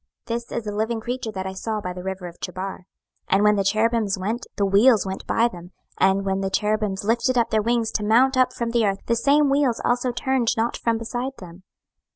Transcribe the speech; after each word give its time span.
This 0.25 0.51
is 0.51 0.63
the 0.63 0.71
living 0.75 0.99
creature 0.99 1.31
that 1.33 1.45
I 1.45 1.53
saw 1.53 1.79
by 1.79 1.93
the 1.93 2.01
river 2.01 2.25
of 2.25 2.39
Chebar. 2.39 2.87
26:010:016 3.29 3.29
And 3.29 3.43
when 3.43 3.55
the 3.55 3.63
cherubims 3.63 4.17
went, 4.17 4.47
the 4.55 4.65
wheels 4.65 5.05
went 5.05 5.27
by 5.27 5.47
them: 5.47 5.73
and 5.99 6.25
when 6.25 6.41
the 6.41 6.49
cherubims 6.49 7.03
lifted 7.03 7.37
up 7.37 7.51
their 7.51 7.61
wings 7.61 7.91
to 7.91 8.03
mount 8.03 8.35
up 8.35 8.51
from 8.51 8.71
the 8.71 8.83
earth, 8.83 9.05
the 9.05 9.15
same 9.15 9.47
wheels 9.51 9.79
also 9.85 10.11
turned 10.11 10.57
not 10.57 10.75
from 10.75 10.97
beside 10.97 11.33
them. 11.37 11.61